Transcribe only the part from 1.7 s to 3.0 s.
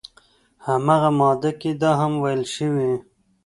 دا هم ویل شوي